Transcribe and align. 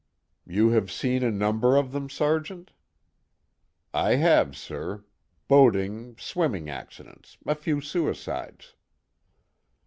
"You 0.47 0.69
have 0.69 0.91
seen 0.91 1.21
a 1.21 1.29
number 1.29 1.77
of 1.77 1.91
them, 1.91 2.09
Sergeant?" 2.09 2.71
"I 3.93 4.15
have, 4.15 4.57
sir. 4.57 5.05
Boating, 5.47 6.17
swimming 6.17 6.71
accidents, 6.71 7.37
a 7.45 7.53
few 7.53 7.81
suicides." 7.81 8.73